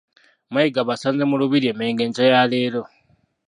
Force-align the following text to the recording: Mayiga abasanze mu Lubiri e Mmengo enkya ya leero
Mayiga 0.53 0.79
abasanze 0.81 1.23
mu 1.29 1.35
Lubiri 1.41 1.67
e 1.71 1.73
Mmengo 1.75 2.01
enkya 2.05 2.23
ya 2.31 2.41
leero 2.51 2.81